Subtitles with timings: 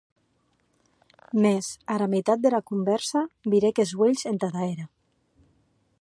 [1.43, 1.67] Mès,
[1.97, 3.23] ara mitat dera convèrsa,
[3.55, 4.91] virèc es uelhs entada era.